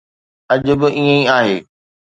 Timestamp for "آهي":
1.37-1.57